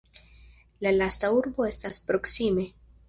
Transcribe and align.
La 0.85 0.93
lasta 0.95 1.29
urbo 1.41 1.67
estas 1.73 2.01
proksime. 2.09 2.67